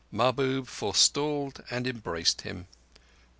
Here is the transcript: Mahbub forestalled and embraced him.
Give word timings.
Mahbub 0.11 0.65
forestalled 0.67 1.63
and 1.69 1.85
embraced 1.85 2.41
him. 2.41 2.65